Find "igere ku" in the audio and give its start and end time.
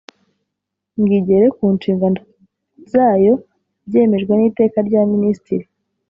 1.19-1.65